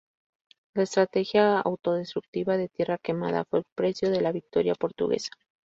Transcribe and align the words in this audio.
La 0.73 0.81
estrategia 0.81 1.59
autodestructiva 1.59 2.57
de 2.57 2.69
tierra 2.69 2.97
quemada 2.97 3.45
fue 3.45 3.59
el 3.59 3.65
precio 3.75 4.09
de 4.09 4.21
la 4.21 4.31
victoria 4.31 4.73
portuguesa. 4.73 5.29